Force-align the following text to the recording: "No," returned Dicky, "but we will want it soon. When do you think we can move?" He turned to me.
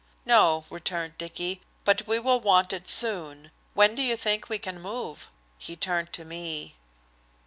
"No," 0.25 0.65
returned 0.71 1.19
Dicky, 1.19 1.61
"but 1.85 2.07
we 2.07 2.17
will 2.17 2.39
want 2.41 2.73
it 2.73 2.87
soon. 2.89 3.51
When 3.75 3.93
do 3.93 4.01
you 4.01 4.17
think 4.17 4.49
we 4.49 4.57
can 4.57 4.81
move?" 4.81 5.29
He 5.59 5.75
turned 5.75 6.11
to 6.13 6.25
me. 6.25 6.73